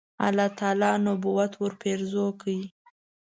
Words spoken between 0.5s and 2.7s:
تعالی نبوت ورپېرزو کړ.